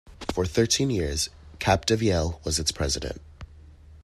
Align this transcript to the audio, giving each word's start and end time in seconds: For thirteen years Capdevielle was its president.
For 0.33 0.47
thirteen 0.47 0.89
years 0.89 1.29
Capdevielle 1.59 2.43
was 2.43 2.57
its 2.57 2.71
president. 2.71 3.21